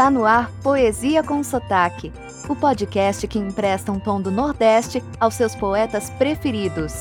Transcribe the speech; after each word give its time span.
Está 0.00 0.10
no 0.10 0.24
ar 0.24 0.50
Poesia 0.62 1.22
com 1.22 1.44
Sotaque, 1.44 2.10
o 2.48 2.56
podcast 2.56 3.28
que 3.28 3.38
empresta 3.38 3.92
um 3.92 4.00
tom 4.00 4.18
do 4.18 4.30
Nordeste 4.30 5.04
aos 5.20 5.34
seus 5.34 5.54
poetas 5.54 6.08
preferidos. 6.08 6.94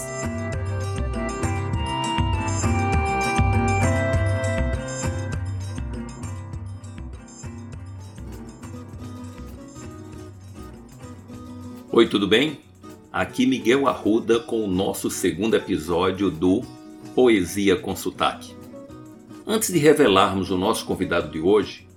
Oi, 11.90 12.06
tudo 12.10 12.28
bem? 12.28 12.60
Aqui 13.14 13.46
Miguel 13.46 13.88
Arruda 13.88 14.42
com 14.42 14.66
o 14.66 14.68
nosso 14.68 15.10
segundo 15.10 15.56
episódio 15.56 16.30
do 16.30 16.64
Poesia 17.16 17.78
com 17.78 17.96
Sotaque. 17.96 18.54
Antes 19.48 19.72
de 19.72 19.80
revelarmos 19.80 20.52
o 20.52 20.58
nosso 20.58 20.86
convidado 20.86 21.32
de 21.32 21.40
hoje, 21.40 21.89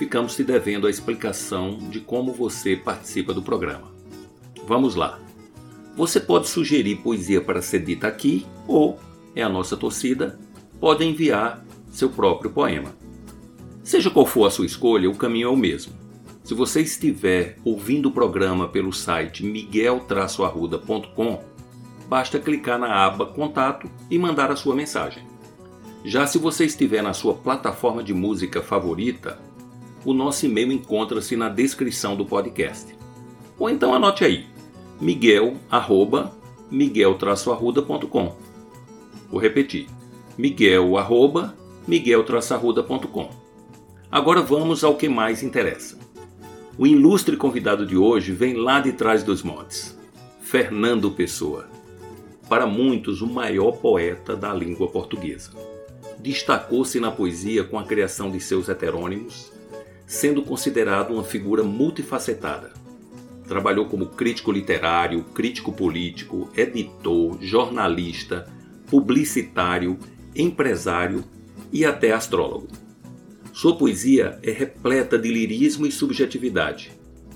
ficamos 0.00 0.34
te 0.34 0.42
devendo 0.42 0.86
a 0.86 0.90
explicação 0.90 1.76
de 1.76 2.00
como 2.00 2.32
você 2.32 2.74
participa 2.74 3.34
do 3.34 3.42
programa. 3.42 3.92
Vamos 4.66 4.94
lá. 4.94 5.20
Você 5.94 6.18
pode 6.18 6.48
sugerir 6.48 7.02
poesia 7.02 7.38
para 7.38 7.60
ser 7.60 7.80
dita 7.80 8.06
aqui 8.06 8.46
ou, 8.66 8.98
é 9.36 9.42
a 9.42 9.48
nossa 9.48 9.76
torcida, 9.76 10.40
pode 10.80 11.04
enviar 11.04 11.62
seu 11.90 12.08
próprio 12.08 12.50
poema. 12.50 12.94
Seja 13.84 14.08
qual 14.08 14.24
for 14.24 14.46
a 14.46 14.50
sua 14.50 14.64
escolha, 14.64 15.10
o 15.10 15.14
caminho 15.14 15.48
é 15.48 15.50
o 15.50 15.56
mesmo. 15.56 15.92
Se 16.42 16.54
você 16.54 16.80
estiver 16.80 17.58
ouvindo 17.62 18.08
o 18.08 18.12
programa 18.12 18.68
pelo 18.68 18.94
site 18.94 19.44
miguel-arruda.com, 19.44 21.44
basta 22.08 22.38
clicar 22.38 22.78
na 22.78 23.04
aba 23.04 23.26
Contato 23.26 23.86
e 24.10 24.18
mandar 24.18 24.50
a 24.50 24.56
sua 24.56 24.74
mensagem. 24.74 25.28
Já 26.02 26.26
se 26.26 26.38
você 26.38 26.64
estiver 26.64 27.02
na 27.02 27.12
sua 27.12 27.34
plataforma 27.34 28.02
de 28.02 28.14
música 28.14 28.62
favorita, 28.62 29.38
o 30.04 30.14
nosso 30.14 30.46
e-mail 30.46 30.72
encontra-se 30.72 31.36
na 31.36 31.48
descrição 31.48 32.16
do 32.16 32.24
podcast. 32.24 32.94
Ou 33.58 33.68
então 33.68 33.94
anote 33.94 34.24
aí, 34.24 34.46
miguel, 35.00 35.54
arroba, 35.70 36.32
miguel-arruda.com. 36.70 38.36
Vou 39.30 39.40
repetir, 39.40 39.88
miguel, 40.36 40.96
arroba, 40.96 41.54
miguel-arruda.com. 41.86 43.30
Agora 44.10 44.42
vamos 44.42 44.82
ao 44.82 44.96
que 44.96 45.08
mais 45.08 45.42
interessa. 45.42 45.98
O 46.78 46.86
ilustre 46.86 47.36
convidado 47.36 47.84
de 47.84 47.96
hoje 47.96 48.32
vem 48.32 48.54
lá 48.54 48.80
de 48.80 48.92
trás 48.92 49.22
dos 49.22 49.42
montes, 49.42 49.98
Fernando 50.40 51.10
Pessoa. 51.10 51.68
Para 52.48 52.66
muitos, 52.66 53.20
o 53.20 53.26
maior 53.26 53.72
poeta 53.72 54.34
da 54.34 54.52
língua 54.52 54.88
portuguesa 54.88 55.52
destacou-se 56.22 57.00
na 57.00 57.10
poesia 57.10 57.64
com 57.64 57.78
a 57.78 57.84
criação 57.84 58.30
de 58.30 58.40
seus 58.40 58.68
heterônimos, 58.68 59.50
sendo 60.10 60.42
considerado 60.42 61.12
uma 61.12 61.22
figura 61.22 61.62
multifacetada. 61.62 62.72
Trabalhou 63.46 63.86
como 63.86 64.06
crítico 64.06 64.50
literário, 64.50 65.22
crítico 65.22 65.72
político, 65.72 66.50
editor, 66.56 67.38
jornalista, 67.40 68.52
publicitário, 68.88 69.96
empresário 70.34 71.22
e 71.72 71.84
até 71.84 72.10
astrólogo. 72.10 72.66
Sua 73.52 73.76
poesia 73.76 74.36
é 74.42 74.50
repleta 74.50 75.16
de 75.16 75.30
lirismo 75.30 75.86
e 75.86 75.92
subjetividade, 75.92 76.90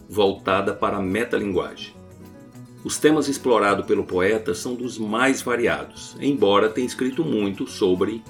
voltada 0.09 0.75
para 0.75 0.97
a 0.97 1.03
metalinguagem. 1.03 1.95
Os 2.83 2.99
temas 2.99 3.29
explorados 3.29 3.87
pelo 3.87 4.03
poeta 4.03 4.53
são 4.53 4.75
dos 4.75 4.99
mais 4.99 5.41
variados, 5.43 6.17
embora 6.21 6.69
tenha 6.69 6.89
escrito 6.89 7.25
muito 7.25 7.69
sobre 7.69 8.21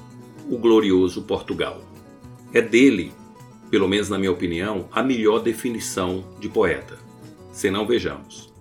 o 0.50 0.58
glorioso 0.58 1.22
Portugal. 1.22 1.80
É 2.52 2.60
dele, 2.60 3.10
pelo 3.74 3.88
menos 3.88 4.08
na 4.08 4.16
minha 4.16 4.30
opinião, 4.30 4.88
a 4.92 5.02
melhor 5.02 5.40
definição 5.40 6.24
de 6.38 6.48
poeta. 6.48 6.96
Se 7.50 7.72
não 7.72 7.84
vejamos. 7.84 8.54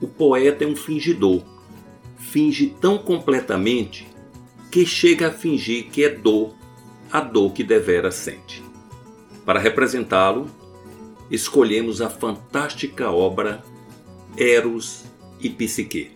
O 0.00 0.06
poeta 0.06 0.64
é 0.64 0.66
um 0.66 0.74
fingidor. 0.74 1.42
Finge 2.16 2.74
tão 2.80 2.96
completamente 2.96 4.08
que 4.72 4.86
chega 4.86 5.28
a 5.28 5.30
fingir 5.30 5.90
que 5.90 6.02
é 6.02 6.08
dor, 6.08 6.54
a 7.12 7.20
dor 7.20 7.52
que 7.52 7.62
devera 7.62 8.10
sente. 8.10 8.64
Para 9.44 9.60
representá-lo, 9.60 10.50
escolhemos 11.30 12.00
a 12.00 12.08
fantástica 12.08 13.10
obra 13.10 13.62
Eros 14.38 15.04
e 15.38 15.50
Psique. 15.50 16.12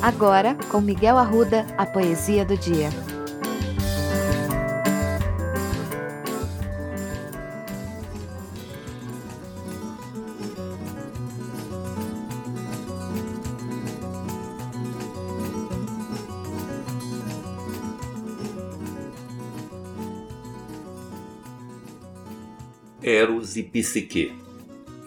Agora, 0.00 0.56
com 0.70 0.80
Miguel 0.80 1.18
Arruda, 1.18 1.66
a 1.76 1.84
poesia 1.84 2.42
do 2.42 2.56
dia. 2.56 2.88
Eros 23.02 23.56
e 23.56 23.64
Psique, 23.64 24.32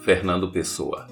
Fernando 0.02 0.52
Pessoa. 0.52 1.08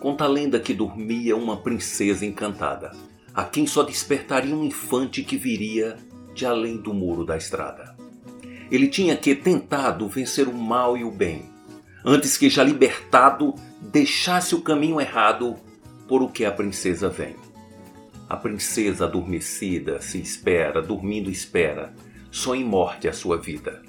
Conta 0.00 0.24
a 0.24 0.28
lenda 0.28 0.58
que 0.58 0.74
dormia 0.74 1.36
uma 1.36 1.58
princesa 1.58 2.26
encantada, 2.26 2.90
a 3.32 3.44
quem 3.44 3.68
só 3.68 3.84
despertaria 3.84 4.52
um 4.52 4.64
infante 4.64 5.22
que 5.22 5.36
viria 5.36 5.96
de 6.34 6.44
além 6.44 6.76
do 6.76 6.92
muro 6.92 7.24
da 7.24 7.36
estrada. 7.36 7.94
Ele 8.68 8.88
tinha 8.88 9.16
que 9.16 9.32
tentado 9.32 10.08
vencer 10.08 10.48
o 10.48 10.52
mal 10.52 10.98
e 10.98 11.04
o 11.04 11.10
bem, 11.12 11.44
antes 12.04 12.36
que 12.36 12.50
já 12.50 12.64
libertado 12.64 13.54
deixasse 13.80 14.56
o 14.56 14.62
caminho 14.62 15.00
errado 15.00 15.54
por 16.08 16.20
o 16.20 16.28
que 16.28 16.44
a 16.44 16.50
princesa 16.50 17.08
vem. 17.08 17.36
A 18.28 18.36
princesa 18.36 19.04
adormecida 19.04 20.02
se 20.02 20.20
espera, 20.20 20.82
dormindo 20.82 21.30
espera, 21.30 21.94
só 22.28 22.56
em 22.56 22.64
morte 22.64 23.06
a 23.06 23.12
sua 23.12 23.36
vida. 23.36 23.82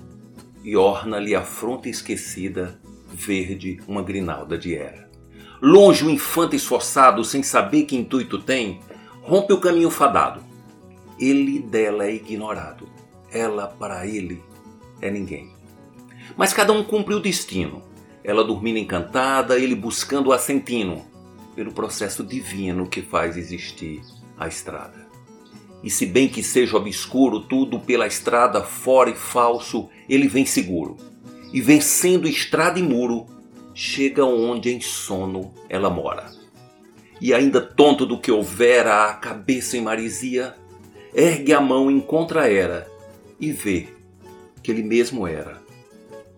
E 0.64 0.76
orna-lhe 0.76 1.34
a 1.36 1.42
fronte 1.42 1.90
esquecida, 1.90 2.80
verde 3.12 3.80
uma 3.88 4.02
grinalda 4.02 4.58
de 4.58 4.76
era. 4.76 5.10
Longe 5.62 6.06
o 6.06 6.10
infante 6.10 6.56
esforçado, 6.56 7.24
sem 7.24 7.44
saber 7.44 7.84
que 7.84 7.96
intuito 7.96 8.40
tem, 8.40 8.80
rompe 9.22 9.54
o 9.54 9.60
caminho 9.60 9.92
fadado. 9.92 10.44
Ele 11.20 11.60
dela 11.60 12.06
é 12.06 12.16
ignorado, 12.16 12.88
ela 13.32 13.68
para 13.68 14.08
ele 14.08 14.42
é 15.02 15.10
ninguém. 15.10 15.52
Mas 16.36 16.54
cada 16.54 16.74
um 16.74 16.84
cumpre 16.84 17.14
o 17.14 17.20
destino. 17.20 17.84
Ela 18.24 18.44
dormindo 18.44 18.78
encantada, 18.78 19.60
ele 19.60 19.76
buscando 19.76 20.28
o 20.28 20.34
assentino, 20.34 21.06
pelo 21.56 21.72
processo 21.72 22.24
divino 22.24 22.88
que 22.88 23.02
faz 23.02 23.36
existir 23.36 24.02
a 24.38 24.48
estrada. 24.48 25.01
E 25.84 25.90
se 25.90 26.06
bem 26.06 26.28
que 26.28 26.44
seja 26.44 26.78
obscuro 26.78 27.42
tudo 27.42 27.80
pela 27.80 28.08
estrada 28.08 28.62
fora 28.62 29.10
e 29.10 29.16
falso, 29.16 29.90
ele 30.08 30.28
vem 30.28 30.46
seguro. 30.46 30.98
E 31.52 31.60
vencendo 31.60 32.28
estrada 32.28 32.80
e 32.80 32.84
muro, 32.84 33.26
chega 33.74 34.24
onde 34.24 34.70
em 34.70 34.80
sono 34.80 35.54
ela 35.68 35.90
mora. 35.90 36.32
E 37.20 37.34
ainda 37.34 37.62
tonto 37.62 38.06
do 38.06 38.20
que 38.20 38.32
houvera 38.32 39.06
a 39.06 39.14
cabeça 39.14 39.78
em 39.78 39.82
marisia, 39.82 40.56
ergue 41.14 41.54
a 41.54 41.62
mão 41.62 41.90
em 41.90 42.00
contra-era 42.00 42.90
e 43.40 43.52
vê 43.52 43.88
que 44.62 44.72
ele 44.72 44.84
mesmo 44.84 45.28
era 45.28 45.62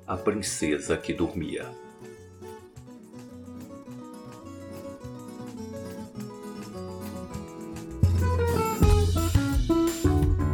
a 0.08 0.18
princesa 0.18 0.98
que 0.98 1.14
dormia. 1.14 1.83